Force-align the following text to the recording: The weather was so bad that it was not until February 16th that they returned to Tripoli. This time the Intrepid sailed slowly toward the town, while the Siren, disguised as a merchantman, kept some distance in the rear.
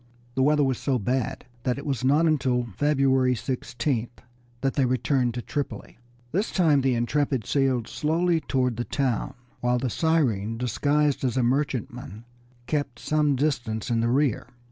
The 0.33 0.41
weather 0.41 0.63
was 0.63 0.79
so 0.79 0.97
bad 0.97 1.45
that 1.61 1.77
it 1.77 1.85
was 1.85 2.03
not 2.03 2.25
until 2.25 2.65
February 2.75 3.35
16th 3.35 4.23
that 4.61 4.73
they 4.73 4.85
returned 4.87 5.35
to 5.35 5.43
Tripoli. 5.43 5.99
This 6.31 6.49
time 6.51 6.81
the 6.81 6.95
Intrepid 6.95 7.45
sailed 7.45 7.87
slowly 7.87 8.39
toward 8.41 8.77
the 8.77 8.83
town, 8.83 9.35
while 9.59 9.77
the 9.77 9.91
Siren, 9.91 10.57
disguised 10.57 11.23
as 11.23 11.37
a 11.37 11.43
merchantman, 11.43 12.25
kept 12.65 12.97
some 12.97 13.35
distance 13.35 13.91
in 13.91 13.99
the 13.99 14.09
rear. 14.09 14.47